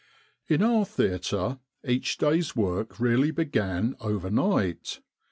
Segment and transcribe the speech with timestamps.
[0.47, 4.99] "In our theatre each day's work really began overnight.